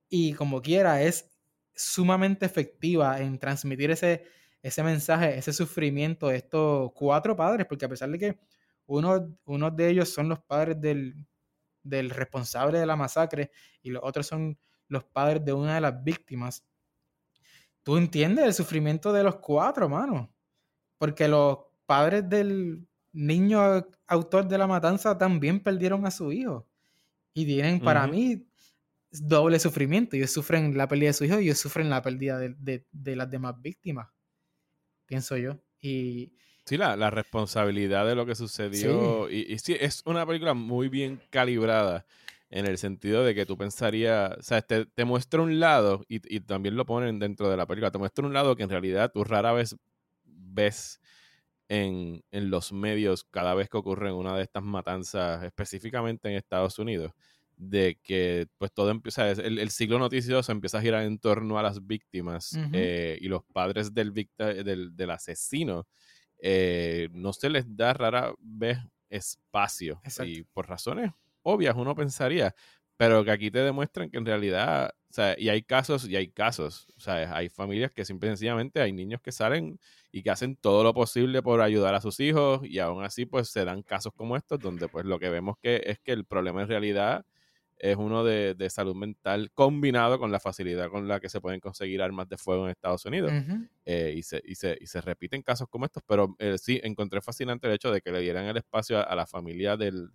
[0.09, 1.31] Y como quiera, es
[1.75, 4.25] sumamente efectiva en transmitir ese,
[4.63, 8.39] ese mensaje, ese sufrimiento de estos cuatro padres, porque a pesar de que
[8.87, 11.27] uno, uno de ellos son los padres del,
[11.83, 13.51] del responsable de la masacre
[13.83, 16.65] y los otros son los padres de una de las víctimas,
[17.83, 20.33] tú entiendes el sufrimiento de los cuatro, mano.
[20.99, 26.69] Porque los padres del niño autor de la matanza también perdieron a su hijo.
[27.35, 28.47] Y tienen, para mí,
[29.21, 30.17] doble sufrimiento.
[30.17, 33.61] Ellos sufren la pérdida de su hijo y ellos sufren la pérdida de, las demás
[33.61, 34.09] víctimas,
[35.07, 35.59] pienso yo.
[35.81, 36.33] Y,
[36.65, 39.29] Sí, la, la, responsabilidad de lo que sucedió.
[39.29, 42.07] Y, sí, es una película muy bien calibrada
[42.51, 46.21] en el sentido de que tú pensarías, o sea, te, te muestra un lado, y,
[46.35, 49.11] y, también lo ponen dentro de la película, te muestra un lado que en realidad
[49.13, 49.75] tú rara vez
[50.25, 51.01] ves
[51.69, 56.79] en, en los medios cada vez que ocurre una de estas matanzas, específicamente en Estados
[56.79, 57.13] Unidos
[57.69, 61.63] de que pues todo empieza, el, el ciclo noticioso empieza a girar en torno a
[61.63, 65.87] las víctimas eh, y los padres del, del, del asesino,
[66.39, 68.79] eh, no se les da rara vez
[69.11, 70.05] espacio.
[70.19, 72.55] Y por razones obvias uno pensaría,
[72.97, 76.29] pero que aquí te demuestran que en realidad, o sea, y hay casos y hay
[76.31, 79.79] casos, o sea, hay familias que simple y sencillamente hay niños que salen
[80.13, 83.49] y que hacen todo lo posible por ayudar a sus hijos y aún así pues
[83.51, 86.63] se dan casos como estos donde pues lo que vemos que es que el problema
[86.63, 87.25] en realidad
[87.83, 92.01] es uno de, salud mental combinado con la facilidad con la que se pueden conseguir
[92.01, 93.33] armas de fuego en Estados Unidos.
[93.85, 97.21] Eh, y, se, y, se, y, se, repiten casos como estos, pero eh, sí encontré
[97.21, 100.13] fascinante el hecho de que le dieran el espacio a, la familia del,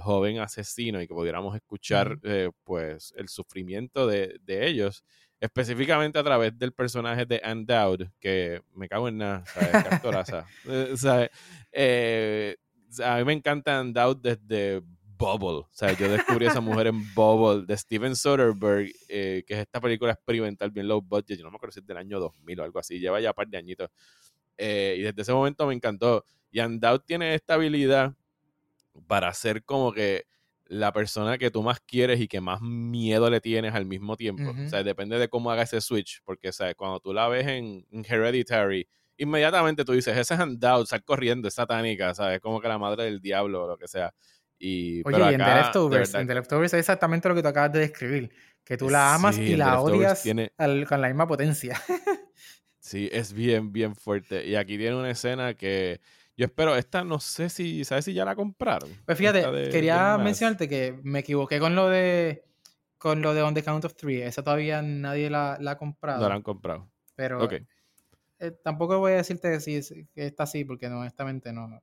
[0.00, 5.04] joven asesino y que pudiéramos escuchar eh, pues el sufrimiento de, ellos,
[5.38, 9.44] específicamente a través del personaje de Anne Dowd, que me cago en nada,
[10.96, 11.30] ¿sabes?
[13.04, 14.82] a mí me encanta Anne Dowd desde
[15.18, 15.66] Bubble.
[15.66, 19.60] O sea, yo descubrí a esa mujer en Bubble de Steven Soderbergh, eh, que es
[19.60, 21.38] esta película experimental bien low budget.
[21.38, 22.98] Yo no me acuerdo si es del año 2000 o algo así.
[22.98, 23.90] Lleva ya un par de añitos.
[24.56, 26.24] Eh, y desde ese momento me encantó.
[26.50, 28.14] Y Andout tiene esta habilidad
[29.06, 30.26] para ser como que
[30.68, 34.50] la persona que tú más quieres y que más miedo le tienes al mismo tiempo.
[34.50, 36.22] O sea, depende de cómo haga ese switch.
[36.24, 36.74] Porque, ¿sabes?
[36.74, 41.54] Cuando tú la ves en, Hereditary, inmediatamente tú dices, ese es Andout, sal corriendo, es
[41.54, 42.40] satánica, ¿sabes?
[42.40, 44.12] Como que la madre del diablo o lo que sea.
[44.58, 47.72] Y, Oye, y en The Leftovers, en The Leftovers es exactamente lo que tú acabas
[47.72, 48.30] de describir,
[48.64, 50.24] que tú la amas y la odias
[50.88, 51.80] con la misma potencia.
[52.80, 54.46] Sí, es bien, bien fuerte.
[54.46, 56.00] Y aquí tiene una escena que
[56.38, 58.88] yo espero, esta no sé si, ¿sabes si ya la compraron?
[59.04, 62.44] Pues fíjate, quería mencionarte que me equivoqué con lo de
[62.96, 64.22] con lo de On the Count of Three.
[64.22, 66.22] Esa todavía nadie la, ha comprado.
[66.22, 66.88] No la han comprado.
[67.14, 67.46] Pero
[68.40, 71.82] eh, tampoco voy a decirte si que está así, porque honestamente no.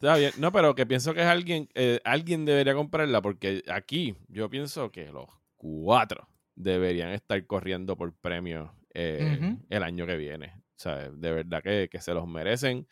[0.00, 0.32] Está bien.
[0.38, 4.90] No, pero que pienso que es alguien, eh, alguien debería comprarla, porque aquí yo pienso
[4.90, 10.52] que los cuatro deberían estar corriendo por premios eh, el año que viene.
[10.56, 12.86] O sea, de verdad que, se los merecen.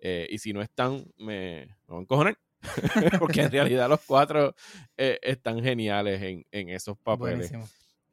[0.00, 2.38] y si no están, me, me van a encojonar.
[3.18, 4.54] porque en realidad los cuatro
[4.96, 7.52] están geniales en, en esos papeles.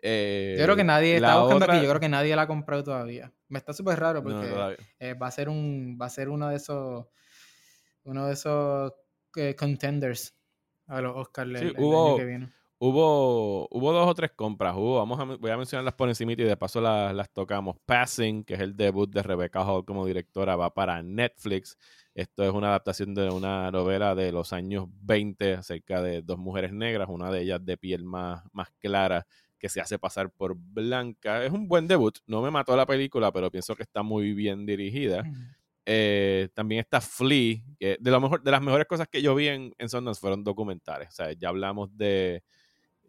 [0.01, 2.83] Eh, yo creo que nadie, está buscando aquí, yo creo que nadie la ha comprado
[2.83, 3.31] todavía.
[3.47, 6.57] Me está súper raro porque eh, va a ser un, va a ser uno de
[6.57, 7.07] esos,
[8.07, 8.93] uno de esos
[9.35, 10.33] eh, contenders
[10.87, 12.49] a los Oscars sí, hubo, año que viene.
[12.79, 14.75] Hubo, hubo dos o tres compras.
[14.75, 17.75] Hubo, vamos a, voy a mencionarlas por encima y de paso las, las tocamos.
[17.85, 21.77] Passing, que es el debut de Rebecca Hall como directora, va para Netflix.
[22.15, 26.71] Esto es una adaptación de una novela de los años 20 acerca de dos mujeres
[26.71, 29.27] negras, una de ellas de piel más, más clara
[29.59, 31.43] que se hace pasar por blanca.
[31.43, 32.19] Es un buen debut.
[32.25, 35.23] No me mató la película, pero pienso que está muy bien dirigida.
[35.89, 39.73] Eh, también está Flea, de, lo mejor, de las mejores cosas que yo vi en,
[39.77, 41.07] en Sundance fueron documentales.
[41.07, 42.43] O sea, ya hablamos de,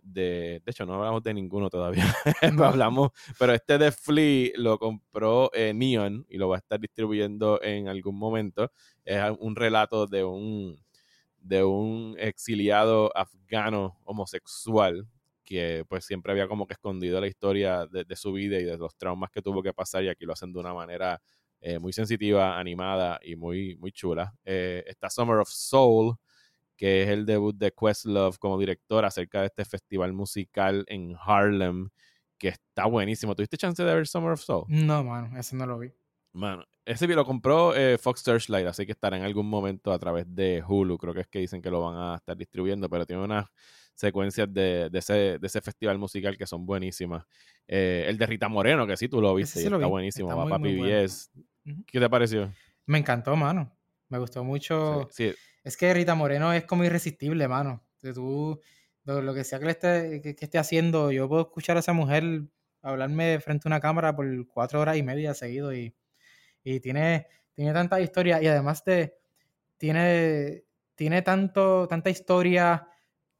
[0.00, 2.04] de, de hecho, no hablamos de ninguno todavía.
[2.64, 7.60] hablamos, pero este de Flea lo compró eh, Neon y lo va a estar distribuyendo
[7.64, 8.70] en algún momento.
[9.04, 10.80] Es un relato de un,
[11.40, 15.08] de un exiliado afgano homosexual
[15.44, 18.94] que pues siempre había como que escondido la historia de, su vida y de los
[18.96, 21.22] traumas que tuvo que pasar y aquí lo hacen de una manera
[21.60, 24.34] eh, muy sensitiva, animada y muy, muy chula.
[24.44, 26.16] Eh, está Summer of Soul,
[26.76, 31.90] que es el debut de Questlove como director acerca de este festival musical en Harlem,
[32.38, 33.34] que está buenísimo.
[33.34, 34.64] ¿Tuviste chance de ver Summer of Soul?
[34.68, 35.92] No, mano, ese no lo vi.
[36.32, 40.24] Mano, ese lo compró eh, Fox Searchlight, así que estará en algún momento a través
[40.34, 40.96] de Hulu.
[40.98, 43.46] Creo que es que dicen que lo van a estar distribuyendo, pero tiene unas
[43.98, 47.24] secuencias de, de, ese, de ese festival musical que son buenísimas.
[47.66, 51.30] Eh, el de Rita Moreno, que sí, tú lo viste, está buenísimo, va para PBS.
[51.86, 52.52] ¿Qué te pareció?
[52.86, 53.76] Me encantó, mano.
[54.08, 55.08] Me gustó mucho.
[55.64, 57.82] Es que Rita Moreno es como irresistible, mano.
[58.14, 58.60] Tú,
[59.04, 62.42] lo, que sea que, esté, que, esté haciendo, yo puedo escuchar a esa mujer
[62.80, 65.92] hablarme frente a una cámara por cuatro horas y media seguido y,
[66.62, 69.18] y tiene, tiene tanta historia y además de,
[69.76, 70.62] tiene,
[70.94, 72.86] tiene tanto, tanta historia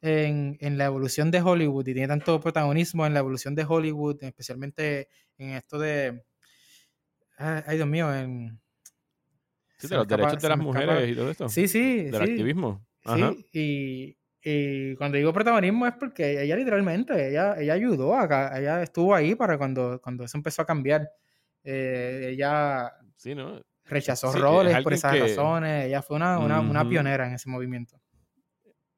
[0.01, 4.23] en, en, la evolución de Hollywood y tiene tanto protagonismo en la evolución de Hollywood,
[4.23, 6.25] especialmente en esto de.
[7.37, 8.61] Ay, Dios mío, en.
[9.79, 11.49] Sí, de los derechos de las mujeres y todo esto.
[11.49, 12.05] Sí, sí.
[12.05, 12.85] Del activismo.
[13.05, 18.83] Sí, y, y, cuando digo protagonismo es porque ella literalmente, ella, ella ayudó, a, ella
[18.83, 21.09] estuvo ahí para cuando, cuando eso empezó a cambiar.
[21.63, 23.61] Eh, ella sí, ¿no?
[23.85, 28.01] rechazó roles por esas razones, ella fue una, una, una pionera en ese movimiento.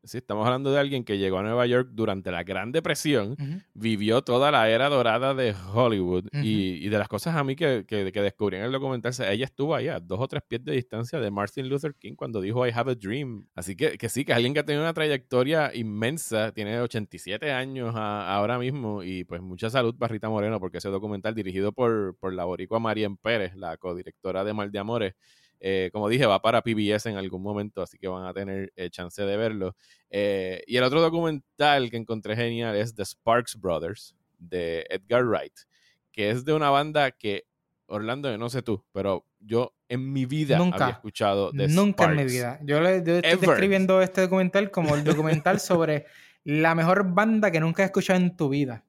[0.03, 3.37] Sí, estamos hablando de alguien que llegó a Nueva York durante la Gran Depresión,
[3.75, 8.11] vivió toda la era dorada de Hollywood y, de las cosas a mí que, que,
[8.11, 11.31] descubrí en el documental, ella estuvo ahí a dos o tres pies de distancia de
[11.31, 13.47] Martin Luther King cuando dijo I have a dream.
[13.55, 17.53] Así que, que sí, que es alguien que ha tenido una trayectoria inmensa, tiene 87
[17.53, 22.17] años ahora mismo y pues mucha salud para Rita Moreno porque ese documental dirigido por,
[22.19, 25.15] por la boricua Marien Pérez, la codirectora de Mal de Amores,
[25.61, 28.89] eh, como dije, va para PBS en algún momento, así que van a tener eh,
[28.89, 29.77] chance de verlo.
[30.09, 35.53] Eh, y el otro documental que encontré genial es The Sparks Brothers, de Edgar Wright,
[36.13, 37.45] que es de una banda que,
[37.87, 42.17] Orlando, no sé tú, pero yo en mi vida nunca, había escuchado de Nunca en
[42.17, 42.59] mi vida.
[42.63, 46.07] Yo, le, estoy describiendo este documental como el documental sobre
[46.43, 48.85] la mejor banda que nunca has escuchado en tu vida.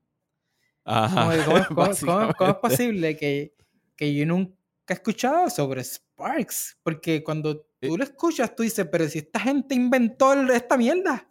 [0.84, 3.54] ¿cómo, es posible que,
[3.96, 8.88] que yo nunca he escuchado sobre Sparks, porque cuando eh tú lo escuchas, tú dices,
[8.92, 11.28] pero si esta gente inventó esta mierda.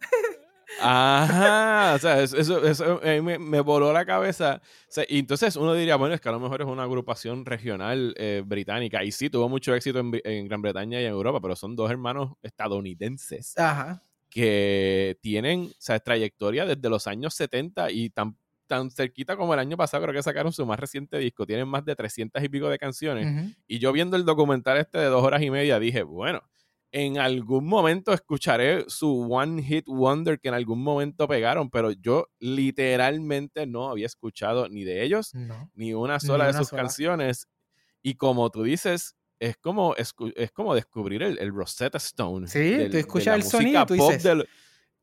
[0.79, 4.61] Ajá, o sea, eso, eso, me, voló la cabeza.
[5.07, 8.43] y entonces uno diría, bueno, es que a lo mejor es una agrupación regional eh,
[8.45, 9.03] británica.
[9.03, 12.33] Y sí, tuvo mucho éxito en, Gran Bretaña y en Europa, pero son dos hermanos
[12.41, 14.03] estadounidenses Ajá.
[14.29, 18.37] que tienen o sea, trayectoria desde los años 70 y tan
[18.71, 21.45] tan cerquita como el año pasado, creo que sacaron su más reciente disco.
[21.45, 23.53] Tienen más de 300 y pico de canciones.
[23.67, 26.41] Y yo viendo el documental este de dos horas y media, dije, bueno,
[26.93, 32.29] en algún momento escucharé su One Hit Wonder que en algún momento pegaron, pero yo
[32.39, 35.33] literalmente no había escuchado ni de ellos,
[35.73, 37.49] ni una sola de sus canciones.
[38.01, 40.13] Y como tú dices, es como, es,
[40.53, 42.47] como descubrir el, Rosetta Stone.
[42.47, 44.23] Sí, tú escuchas el sonido, tú dices,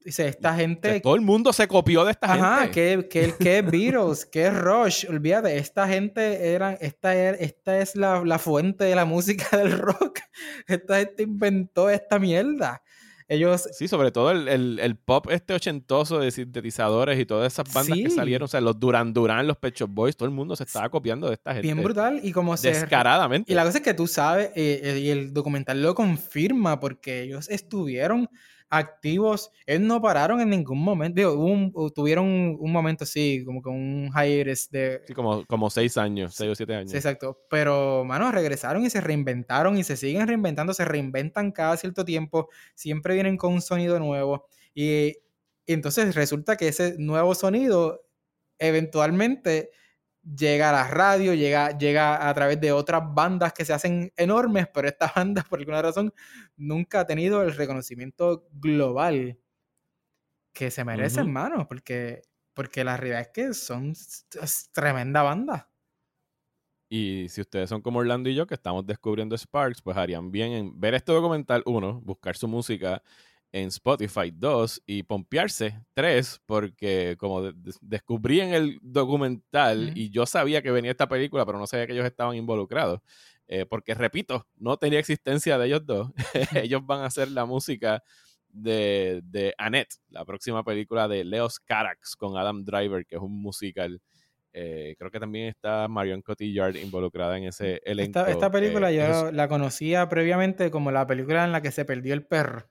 [0.04, 1.00] Dice, esta gente...
[1.00, 3.08] todo el mundo se copió de esta Ajá, gente.
[3.08, 8.38] que, que, que Beatles, que Rush, olvídate, esta gente era, esta, esta es la, la,
[8.38, 10.20] fuente de la música del rock.
[10.66, 12.82] Esta gente inventó esta mierda.
[13.30, 13.68] Ellos...
[13.72, 17.98] Sí, sobre todo el, el, el pop este ochentoso de sintetizadores y todas esas bandas
[17.98, 20.64] que salieron, o sea, los Duran Duran, los Pet Shop Boys, todo el mundo se
[20.64, 21.66] estaba copiando de esta gente.
[21.66, 22.68] Bien brutal y como se...
[22.68, 23.52] Descaradamente.
[23.52, 27.50] Y la cosa es que tú sabes, eh, y el documental lo confirma, porque ellos
[27.50, 28.30] estuvieron
[28.70, 29.50] activos.
[29.66, 31.16] Ellos no pararon en ningún momento.
[31.16, 35.02] Digo, tuvieron un, momento así, como que un hiatus de...
[35.06, 36.90] Sí, como, como seis años, seis o siete años.
[36.90, 37.40] Sí, exacto.
[37.50, 42.48] Pero, mano, regresaron y se reinventaron y se siguen reinventando, se reinventan cada cierto tiempo,
[42.74, 44.46] siempre vienen con un sonido nuevo.
[44.74, 45.16] Y,
[45.66, 48.04] y entonces resulta que ese nuevo sonido
[48.58, 49.70] eventualmente
[50.36, 54.68] llega a la radio, llega, llega a través de otras bandas que se hacen enormes,
[54.72, 56.12] pero esta banda, por alguna razón,
[56.56, 59.38] nunca ha tenido el reconocimiento global
[60.52, 65.70] que se merece, hermano, porque, porque la realidad es que son es tremenda banda.
[66.90, 70.52] Y si ustedes son como Orlando y yo, que estamos descubriendo Sparks, pues harían bien
[70.52, 73.02] en ver este documental, uno, buscar su música
[73.52, 80.62] en Spotify 2 y pompearse 3 porque como descubrí en el documental y yo sabía
[80.62, 83.00] que venía esta película pero no sabía que ellos estaban involucrados
[83.46, 86.10] eh, porque repito no tenía existencia de ellos dos
[86.54, 88.02] ellos van a hacer la música
[88.50, 93.40] de, de, Annette la próxima película de Leos Carax con Adam Driver que es un
[93.40, 94.00] musical
[94.52, 98.96] eh, creo que también está Marion Cotillard involucrada en ese elenco esta, esta película eh,
[98.96, 102.68] yo la conocía previamente como la película en la que se perdió el perro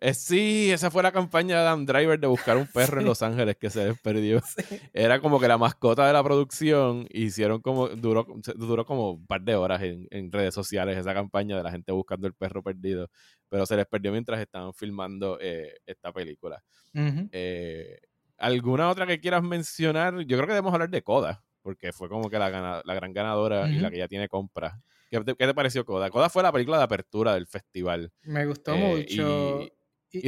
[0.00, 3.22] eh, sí, esa fue la campaña de Adam Driver de buscar un perro en Los
[3.22, 4.40] Ángeles que se perdió.
[4.94, 7.06] Era como que la mascota de la producción.
[7.10, 11.64] Hicieron como, duró, duró como un par de horas en, redes sociales esa campaña de
[11.64, 13.10] la gente buscando el perro perdido.
[13.48, 16.62] Pero se les perdió mientras estaban filmando eh, esta película.
[16.94, 17.98] Eh,
[18.38, 20.20] ¿Alguna otra que quieras mencionar?
[20.20, 23.68] Yo creo que debemos hablar de Coda, porque fue como que la, la gran ganadora
[23.68, 24.80] y la que ya tiene compra.
[25.10, 26.08] ¿Qué te, pareció Coda?
[26.08, 28.12] Coda fue la película de apertura del festival.
[28.22, 29.62] Me gustó mucho.
[29.62, 29.72] Y,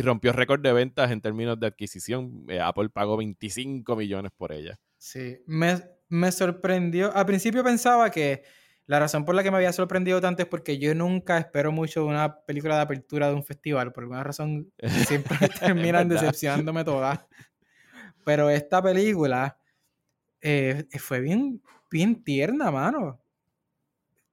[0.03, 2.45] rompió récord de ventas en términos de adquisición.
[2.49, 4.79] Eh, Apple pagó 25 millones por ella.
[4.99, 7.15] Sí, me, me sorprendió.
[7.15, 8.43] Al principio pensaba que
[8.87, 12.01] la razón por la que me había sorprendido tanto es porque yo nunca espero mucho
[12.01, 13.93] de una película de apertura de un festival.
[13.93, 14.73] Por alguna razón
[15.07, 17.21] siempre terminan decepcionándome todas.
[18.25, 19.57] Pero esta película
[20.41, 23.21] eh, fue bien, bien tierna, mano.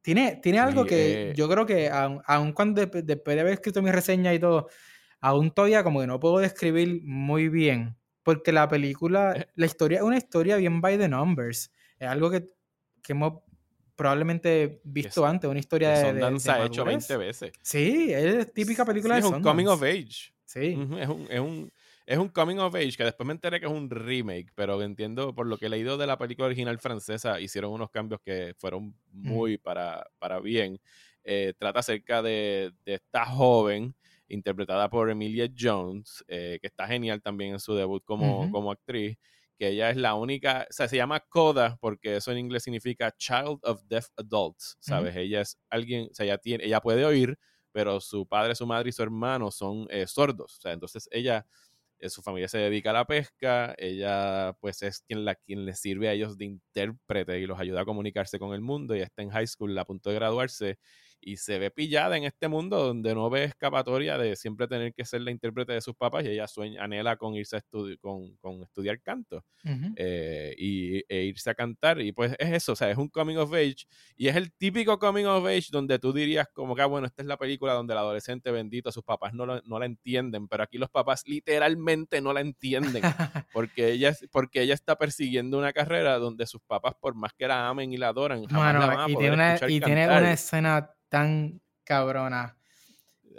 [0.01, 1.33] Tiene, tiene algo que eh.
[1.35, 4.67] yo creo que, aun, cuando después de haber escrito mi reseña y todo,
[5.21, 9.47] aún todavía como que no puedo describir muy bien, porque la película, eh.
[9.55, 11.71] la historia es una historia bien by the numbers.
[11.97, 12.49] Es algo que,
[13.01, 13.41] que hemos
[13.95, 17.51] probablemente visto antes, una historia de, Sundance ha hecho 20 veces.
[17.61, 20.33] Sí, es típica película sí, de es un coming of age.
[20.45, 20.77] Sí.
[20.99, 21.71] es, un, es, un,
[22.05, 25.35] es un coming of age que después me enteré que es un remake, pero entiendo
[25.35, 28.95] por lo que he leído de la película original francesa, hicieron unos cambios que fueron
[29.11, 30.79] muy para, para bien.
[31.25, 33.93] Eh, trata acerca de, de esta joven
[34.29, 39.17] interpretada por Emilia Jones, eh, que está genial también en su debut como, como actriz,
[39.57, 43.11] que ella es la única, o sea, se llama Coda porque eso en inglés significa
[43.17, 45.15] Child of Deaf Adults, ¿sabes?
[45.17, 47.37] Ella es alguien, o sea, ella, tiene, ella puede oír,
[47.73, 51.45] pero su padre, su madre y su hermano son eh, sordos, o sea, entonces ella,
[51.99, 55.81] eh, su familia se dedica a la pesca, ella pues es quien, la, quien les
[55.81, 59.23] sirve a ellos de intérprete y los ayuda a comunicarse con el mundo, y está
[59.23, 60.77] en high school a punto de graduarse
[61.21, 65.05] y se ve pillada en este mundo donde no ve escapatoria de siempre tener que
[65.05, 67.61] ser la intérprete de sus papás y ella sueña, anhela con irse a
[67.99, 69.43] con, con, estudiar canto
[69.95, 73.37] eh, y, e irse a cantar y pues es eso, o sea, es un coming
[73.37, 76.85] of age y es el típico coming of age donde tú dirías como que, ah,
[76.85, 80.47] bueno, esta es la película donde el adolescente bendito, sus papás no, no la entienden,
[80.47, 83.01] pero aquí los papás literalmente no la entienden
[83.53, 87.67] porque ella, porque ella está persiguiendo una carrera donde sus papás, por más que la
[87.67, 90.31] amen y la adoran, jamás la van a y, poder tiene una, y tiene una
[90.33, 92.55] escena tan cabrona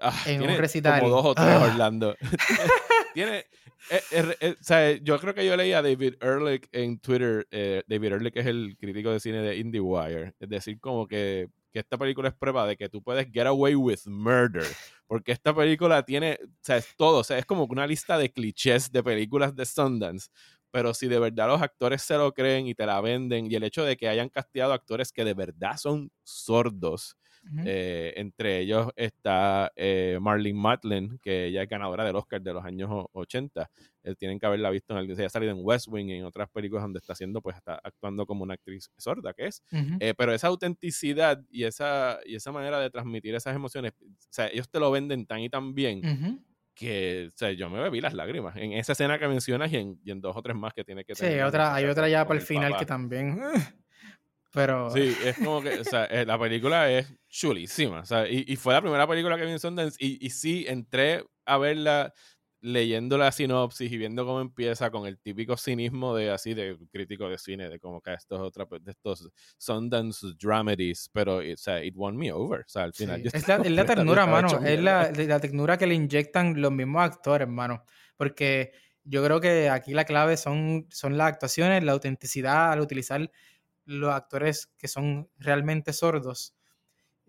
[0.01, 1.01] ah, en un recital.
[1.01, 1.69] Como dos o tres, ah.
[1.71, 2.17] Orlando.
[3.15, 3.47] tiene.
[3.91, 7.47] Eh, eh, eh, o sea, yo creo que yo leí a David Ehrlich en Twitter.
[7.87, 10.35] David Ehrlich es el crítico de cine de IndieWire.
[10.39, 13.75] Es decir, como que, que, esta película es prueba de que tú puedes get away
[13.75, 14.67] with murder.
[15.07, 17.19] Porque esta película tiene, o sea, es todo.
[17.19, 20.29] O sea, es como una lista de clichés de películas de Sundance
[20.71, 23.65] pero si de verdad los actores se lo creen y te la venden, y el
[23.65, 27.17] hecho de que hayan casteado actores que de verdad son sordos,
[27.65, 32.65] eh, entre ellos está eh, Marlene Matlin, que ella es ganadora del Oscar de los
[32.65, 33.71] años 80.
[34.03, 36.49] Eh, tienen que haberla visto en el, ha salido en West Wing y en otras
[36.51, 39.63] películas donde está haciendo, pues está actuando como una actriz sorda, que es.
[40.17, 44.69] pero esa autenticidad y esa, y esa manera de transmitir esas emociones, o sea, ellos
[44.69, 48.57] te lo venden tan y tan bien que o sea, yo me bebí las lágrimas
[48.57, 51.35] en esa escena que mencionas y en, dos o tres más que tiene que tener.
[51.35, 53.39] Sí, otra, hay otra ya para el final que también.
[54.53, 54.91] Pero.
[54.91, 58.01] Sí, es como que, o sea, eh, la película es chulísima.
[58.01, 59.97] O sea, y, fue la primera película que vi en Sundance.
[59.99, 62.13] Y, y sí, entré a verla
[62.63, 67.29] leyendo la sinopsis y viendo cómo empieza con el típico cinismo de así de crítico
[67.29, 71.95] de cine, de como que estos otra de estos Sundance dramedies, pero o sea, it
[71.97, 72.61] won me over.
[72.61, 73.23] O sea, al final.
[73.25, 74.49] Es, la, es la, ternura, mano.
[74.65, 77.85] Es la, la, ternura que le inyectan los mismos actores, mano.
[78.17, 78.73] Porque
[79.05, 83.31] yo creo que aquí la clave son, son las actuaciones, la autenticidad al utilizar
[83.91, 86.55] los actores que son realmente sordos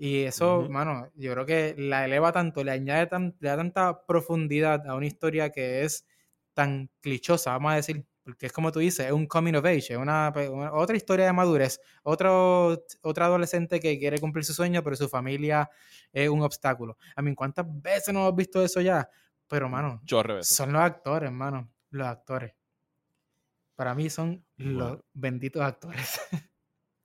[0.03, 3.07] y eso, mano, yo creo que la eleva tanto, le añade
[3.39, 6.07] le da tanta profundidad a una historia que es
[6.55, 9.93] tan clichosa, vamos a decir, porque es como tú dices, es un coming of age,
[9.93, 10.34] es una,
[10.74, 15.70] otra historia de madurez, otro, otro adolescente que quiere cumplir su sueño, pero su familia
[16.12, 16.97] es un obstáculo.
[17.16, 19.07] A mí, ¿cuántas veces no hemos visto eso ya?
[19.47, 20.01] Pero, mano,
[20.47, 22.55] son los actores, mano, los actores.
[23.76, 26.20] Para mí son los benditos actores.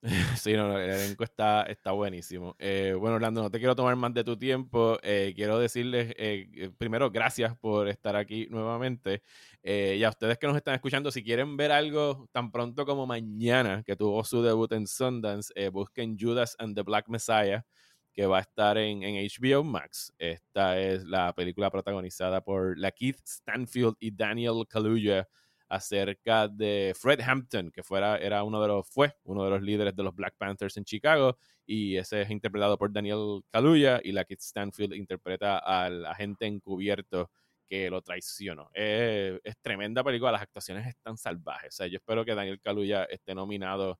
[0.40, 2.54] Sí, no, el elenco está, buenísimo.
[2.58, 4.98] Eh, bueno, Orlando, no te quiero tomar más de tu tiempo.
[5.02, 9.22] Eh, quiero decirles, eh, primero, gracias por estar aquí nuevamente.
[9.62, 13.82] y a ustedes que nos están escuchando, si quieren ver algo tan pronto como mañana,
[13.84, 17.64] que tuvo su debut en Sundance, busquen Judas and the Black Messiah,
[18.12, 20.12] que va a estar en, en HBO Max.
[20.18, 25.28] Esta es la película protagonizada por la Keith Stanfield y Daniel Kaluuya
[25.68, 29.94] acerca de Fred Hampton, que fuera, era uno de los, fue uno de los líderes
[29.96, 31.36] de los Black Panthers en Chicago,
[31.66, 37.30] y ese es interpretado por Daniel Kaluuya, y la Kit Stanfield interpreta al agente encubierto
[37.68, 38.70] que lo traicionó.
[38.72, 41.74] es tremenda película, las actuaciones están salvajes.
[41.74, 43.98] O sea, yo espero que Daniel Kaluuya esté nominado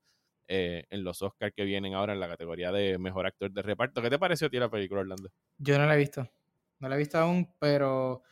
[0.49, 4.01] eh, en los Oscars que vienen ahora en la categoría de mejor actor de reparto.
[4.01, 5.31] ¿Qué te pareció a ti la película, Orlando?
[5.59, 6.31] Yo no la he visto.
[6.79, 8.23] No la he visto aún, pero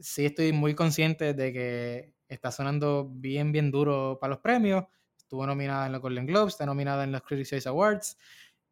[0.00, 4.84] sí estoy muy consciente de que está sonando bien, bien duro para los premios.
[5.16, 8.18] Estuvo nominada en los Golden Globes, está nominada en los Critics' Choice Awards.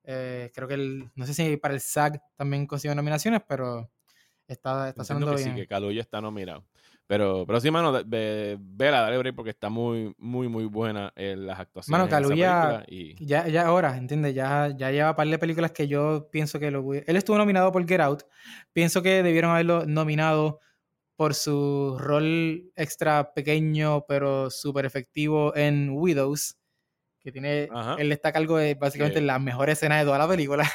[0.05, 3.91] Eh, creo que el, no sé si para el SAG también consiguió nominaciones, pero
[4.47, 5.55] está, está sonando que bien.
[5.55, 6.65] Sí, que Kaluuya está nominado.
[7.07, 11.61] Pero, pero sí, mano, vela, dale break porque está muy, muy, muy buena en las
[11.61, 11.99] actuaciones.
[11.99, 13.23] Mano, Kaluuya, y...
[13.25, 14.35] ya, ya ahora, ¿entiendes?
[14.35, 16.95] Ya, ya lleva un par de películas que yo pienso que lo...
[16.95, 18.23] Él estuvo nominado por Get Out.
[18.73, 20.61] Pienso que debieron haberlo nominado
[21.17, 26.57] por su rol extra pequeño pero súper efectivo en Widows,
[27.21, 30.69] que tiene, él destaca algo de básicamente la mejor escena de toda la película.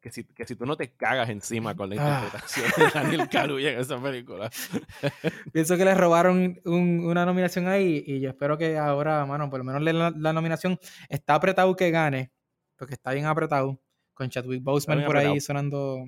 [0.00, 2.24] Que si, que si tú no te cagas encima con la ah.
[2.24, 4.50] interpretación de Daniel Kaluuya en esa película.
[5.52, 9.64] Pienso que le robaron una nominación ahí y yo espero que ahora, mano, por lo
[9.64, 10.76] menos la, la nominación
[11.08, 12.32] está apretado que gane,
[12.76, 13.80] porque está bien apretado,
[14.12, 16.04] con Chadwick Boseman por ahí sonando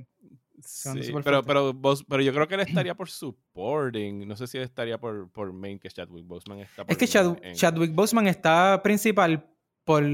[0.62, 4.26] Sí, pero, pero, pero yo creo que él estaría por supporting.
[4.26, 7.06] No sé si él estaría por, por main, que Chadwick Boseman está por Es que
[7.06, 9.48] Chadwick Boseman está principal
[9.84, 10.04] por,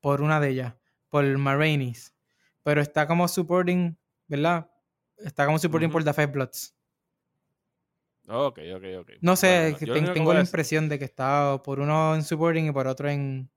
[0.00, 0.74] por una de ellas,
[1.08, 2.14] por Marainis.
[2.62, 4.70] Pero está como supporting, ¿verdad?
[5.18, 6.74] Está como supporting por The Five Bloods.
[8.28, 9.10] Ok, ok, ok.
[9.20, 13.08] No sé, tengo la impresión de que está por uno en supporting y por otro
[13.08, 13.50] en,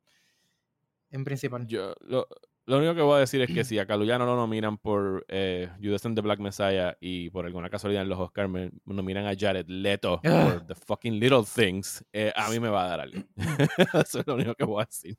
[1.12, 1.68] en principal.
[1.68, 2.28] Yo, lo,
[2.68, 5.24] lo único que voy a decir es que si a Kaluuya no lo nominan por
[5.28, 9.28] eh, Judas and the Black Messiah y por alguna casualidad en los Oscars me nominan
[9.28, 13.00] a Jared Leto por The Fucking Little Things, eh, a mí me va a dar
[13.02, 13.22] algo.
[14.04, 15.16] Eso es lo único que voy a decir.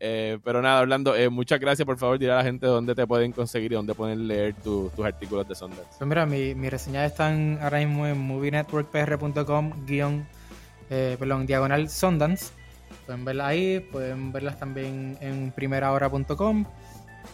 [0.00, 1.84] Eh, pero nada, hablando, eh, muchas gracias.
[1.84, 4.90] Por favor, dirá a la gente dónde te pueden conseguir y dónde pueden leer tus
[5.04, 5.90] artículos de Sundance.
[5.98, 10.26] Pues mira, mi, mi reseñas están ahora mismo en movienetworkpr.com guion,
[10.88, 12.57] perdón, diagonal Sundance
[13.08, 16.66] Pueden verlas ahí, pueden verlas también en primerahora.com.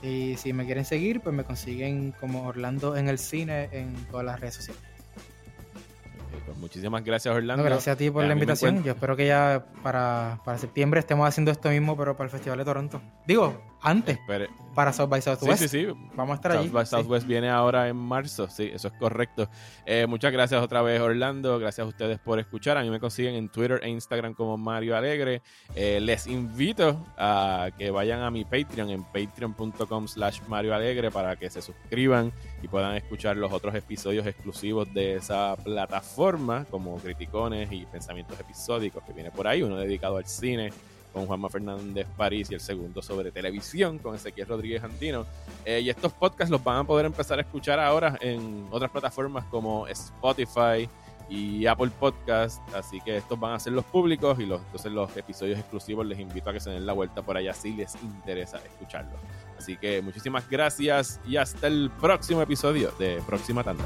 [0.05, 4.25] Y si me quieren seguir, pues me consiguen como Orlando en el cine en todas
[4.25, 4.81] las redes sociales.
[6.47, 7.64] Pues muchísimas gracias, Orlando.
[7.64, 8.85] gracias a ti por la invitación.
[8.85, 12.59] Yo espero que ya para, para septiembre estemos haciendo esto mismo, pero para el Festival
[12.59, 13.03] de Toronto.
[13.27, 14.18] Digo, antes.
[14.74, 15.62] Para South by Southwest.
[15.62, 15.93] Sí, sí, sí.
[16.16, 16.70] Vamos a estar South allí.
[16.70, 18.49] by Southwest viene ahora en marzo.
[18.49, 19.49] Sí, eso es correcto.
[19.87, 21.59] Eh, muchas gracias otra vez, Orlando.
[21.61, 22.76] Gracias a ustedes por escuchar.
[22.76, 25.43] A mí me consiguen en Twitter e Instagram como Mario Alegre.
[25.76, 31.37] Eh, les invito a que vayan a mi Patreon en patreon.com slash Mario Alegre para
[31.37, 32.32] que se suscriban
[32.62, 39.05] y puedan escuchar los otros episodios exclusivos de esa plataforma como criticones y pensamientos episódicos
[39.05, 39.62] que viene por ahí.
[39.62, 40.72] Uno dedicado al cine
[41.15, 45.25] con Juanma Fernández París y el segundo sobre televisión con Ezequiel Rodríguez Antino.
[45.65, 49.45] Eh, y estos podcasts los van a poder empezar a escuchar ahora en otras plataformas
[49.45, 50.89] como Spotify
[51.29, 55.17] y Apple Podcast, así que estos van a ser los públicos y los, entonces los
[55.17, 58.59] episodios exclusivos les invito a que se den la vuelta por allá si les interesa
[58.59, 59.19] escucharlos.
[59.57, 63.85] Así que muchísimas gracias y hasta el próximo episodio de Próxima Tanda.